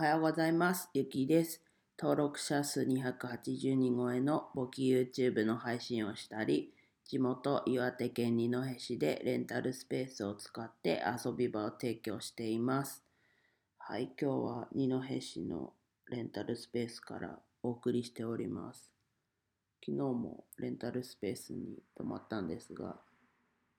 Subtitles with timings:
[0.00, 0.88] はようございます。
[0.94, 1.60] ゆきです。
[1.98, 6.72] 登録者数280人超えの簿記 YouTube の配信をしたり、
[7.04, 13.04] 地元岩手県二戸市でレンタルスペースを使って遊び場を提供しています。
[13.76, 15.74] はい、今日は二戸市の
[16.08, 18.90] レンタルスペースからお送りしております。
[19.84, 22.96] 昨日もレンタルスペースに泊まったんですが、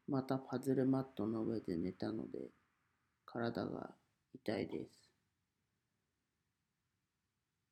[0.07, 2.51] またパズルマットの上で寝たので、
[3.25, 3.89] 体が
[4.35, 5.00] 痛いです。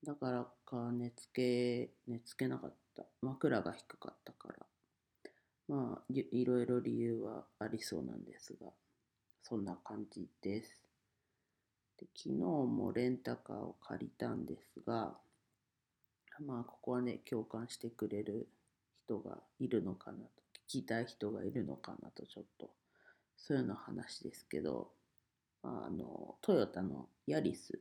[0.03, 3.05] だからか寝つけ、寝つけなかった。
[3.21, 4.65] 枕が低かったから。
[5.67, 8.67] まあ、いろいろ理由はありそうなんですが、
[9.43, 10.81] そんな感じです。
[11.99, 15.13] で昨日もレンタカーを借りたんですが、
[16.45, 18.47] まあ、ここはね、共感してくれる
[19.05, 20.23] 人がいるのかなと、
[20.69, 22.69] 聞きたい人がいるのかなと、ちょっと、
[23.37, 24.91] そういうの話ですけど、
[25.61, 27.79] あの、トヨタのヤリス、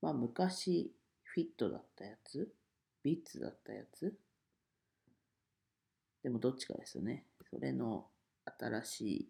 [0.00, 0.90] まあ、昔、
[1.32, 2.48] フィットだったやつ？
[3.04, 4.12] ビッツだったやつ？
[6.24, 7.24] でもどっちかですよね。
[7.50, 8.04] それの
[8.58, 9.28] 新しい、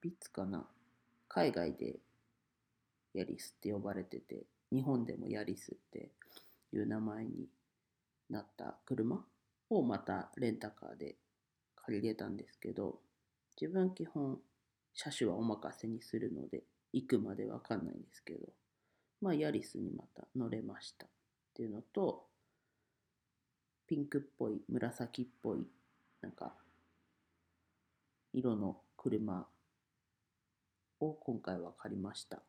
[0.00, 0.66] ビッツかな。
[1.28, 2.00] 海外で
[3.14, 6.10] ヤリスって呼ばれてて、日本でもヤリスって
[6.72, 7.46] いう名前に
[8.28, 9.24] なった車
[9.70, 11.14] をまたレンタカーで
[11.76, 12.98] 借りれたんですけど、
[13.60, 14.38] 自分基本
[14.94, 18.48] 車種はお任せにするので、行くまでわかんないんですけど、
[19.22, 21.08] まあ、ヤリスにまた乗れましたっ
[21.54, 22.26] ていうのと、
[23.86, 25.64] ピンクっぽい、紫っぽい、
[26.20, 26.52] なんか、
[28.32, 29.46] 色の車
[30.98, 32.42] を今回は借りました。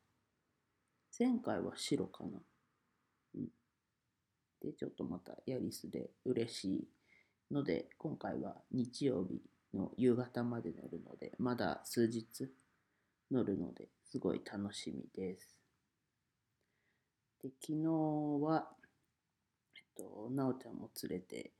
[1.17, 2.39] 前回は白かな。
[3.35, 3.49] うん。
[4.61, 6.87] で、ちょっとまたヤリスで嬉しい
[7.51, 9.39] ので、今回は日曜日
[9.77, 12.51] の夕方まで乗るので、まだ数日
[13.29, 15.62] 乗るので、すごい楽しみです。
[17.43, 17.89] で、昨日
[18.41, 18.69] は、
[19.75, 21.51] えっと、なおちゃんも連れて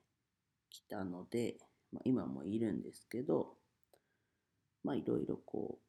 [0.70, 1.58] きたので、
[1.92, 3.57] まあ、今もいるんですけど、
[4.84, 5.84] まあ、いろいろこう、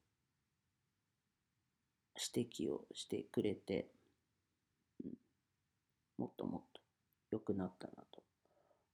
[2.37, 3.89] 指摘をしてくれて、
[5.05, 5.13] うん、
[6.19, 6.81] もっともっと
[7.31, 8.23] 良くなったなと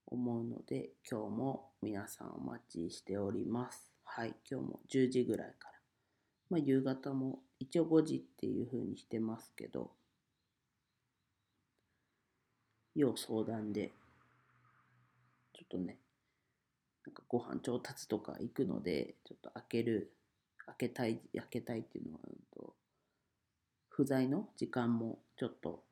[0.06, 3.90] 思うので、今日も皆さんお待ちしております。
[4.04, 5.74] はい、今日も10時ぐらいから。
[6.50, 9.92] まあ、夕方も一応5時っていう風にしてますけど、
[13.00, 13.92] 要相談で、
[15.54, 15.98] ちょっとね、
[17.06, 20.12] なんかご飯調達とか行くので、ちょっと開ける、
[20.66, 22.74] 開けたい、開けたいっていうのは、うんと、
[23.88, 25.82] 不在の時間もちょっと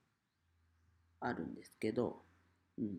[1.20, 2.22] あるんですけど、
[2.78, 2.98] うん。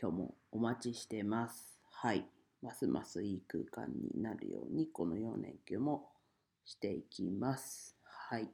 [0.00, 1.78] 今日もお待ちしてます。
[1.90, 2.26] はい。
[2.62, 6.08] ますますいい空間になるように、この4連休も
[6.64, 7.96] していきます。
[8.02, 8.50] はい。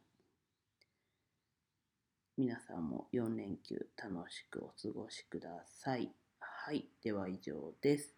[2.38, 6.10] 皆さんも4連休楽しくお過ごしください。
[6.40, 6.86] はい。
[7.02, 8.14] では以上です。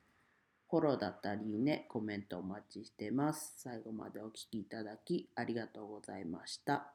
[0.71, 3.55] フォローだったりね、コメントお待ちしてます。
[3.57, 6.93] 最後までお聴きいただきありがとうございました。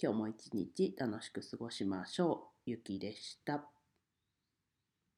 [0.00, 2.70] 今日も一日楽しく過ごしましょう。
[2.70, 3.77] ゆきでした。